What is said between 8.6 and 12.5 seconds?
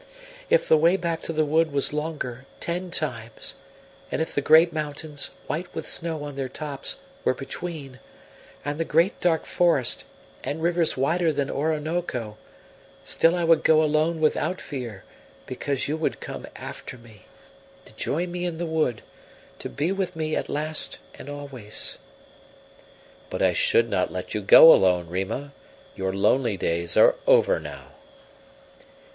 and the great dark forest, and rivers wider than Orinoco,